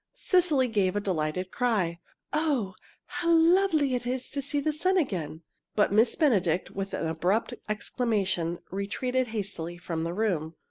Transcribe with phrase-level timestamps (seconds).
[0.15, 1.99] Cecily gave a delighted cry,
[2.33, 2.73] "Oh,
[3.05, 5.43] how lovely it is to see the sun again!"
[5.75, 10.55] But Miss Benedict, with an abrupt exclamation, retreated hastily from the room.